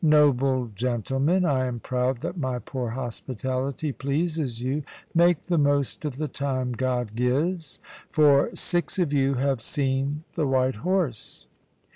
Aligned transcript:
"Noble 0.03 0.71
gentlemen, 0.73 1.45
I 1.45 1.67
am 1.67 1.79
proud 1.79 2.21
that 2.21 2.35
my 2.35 2.57
poor 2.57 2.89
hospitality 2.89 3.91
pleases 3.91 4.59
you. 4.59 4.81
Make 5.13 5.41
the 5.43 5.59
most 5.59 6.05
of 6.05 6.17
the 6.17 6.27
time 6.27 6.71
God 6.71 7.13
gives; 7.15 7.79
for 8.09 8.49
six 8.55 8.97
of 8.97 9.13
you 9.13 9.35
have 9.35 9.61
seen 9.61 10.23
the 10.33 10.47
white 10.47 10.77
horse." 10.77 11.45